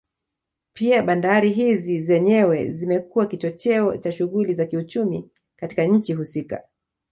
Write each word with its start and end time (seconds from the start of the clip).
Pia 0.73 1.03
bandari 1.03 1.51
hizi 1.51 2.01
zenyewe 2.01 2.69
zimekuwa 2.69 3.25
kichocheo 3.27 3.97
cha 3.97 4.11
shughuli 4.11 4.53
za 4.53 4.65
kiuchumi 4.65 5.29
katika 5.55 5.83
nchi 5.85 6.13
husika 6.13 6.63